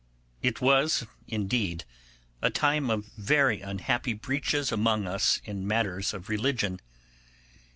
It 0.41 0.59
was, 0.61 1.05
indeed, 1.27 1.83
a 2.41 2.49
time 2.49 2.89
of 2.89 3.05
very 3.19 3.61
unhappy 3.61 4.13
breaches 4.13 4.71
among 4.71 5.05
us 5.05 5.39
in 5.45 5.67
matters 5.67 6.11
of 6.11 6.27
religion. 6.27 6.79